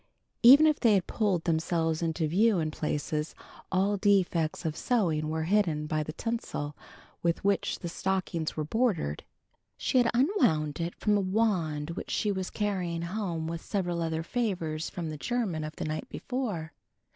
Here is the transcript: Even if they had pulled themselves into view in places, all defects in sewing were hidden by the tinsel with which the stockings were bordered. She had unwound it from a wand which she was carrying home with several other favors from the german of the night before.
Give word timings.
Even 0.41 0.65
if 0.65 0.79
they 0.79 0.95
had 0.95 1.05
pulled 1.05 1.43
themselves 1.43 2.01
into 2.01 2.25
view 2.27 2.57
in 2.57 2.71
places, 2.71 3.35
all 3.71 3.97
defects 3.97 4.65
in 4.65 4.73
sewing 4.73 5.29
were 5.29 5.43
hidden 5.43 5.85
by 5.85 6.01
the 6.01 6.11
tinsel 6.11 6.75
with 7.21 7.43
which 7.43 7.77
the 7.77 7.87
stockings 7.87 8.57
were 8.57 8.63
bordered. 8.63 9.23
She 9.77 9.99
had 9.99 10.09
unwound 10.11 10.79
it 10.81 10.95
from 10.95 11.17
a 11.17 11.21
wand 11.21 11.91
which 11.91 12.09
she 12.09 12.31
was 12.31 12.49
carrying 12.49 13.03
home 13.03 13.45
with 13.45 13.61
several 13.61 14.01
other 14.01 14.23
favors 14.23 14.89
from 14.89 15.11
the 15.11 15.17
german 15.17 15.63
of 15.63 15.75
the 15.75 15.85
night 15.85 16.09
before. 16.09 16.71